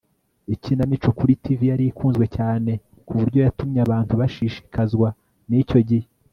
Ikinamico 0.53 1.09
kuri 1.17 1.33
TV 1.43 1.59
yari 1.71 1.85
ikunzwe 1.91 2.25
cyane 2.37 2.71
ku 3.07 3.11
buryo 3.19 3.39
yatumye 3.45 3.79
abantu 3.85 4.13
bashishikazwa 4.21 5.07
nicyo 5.49 5.79
gihe 5.89 6.07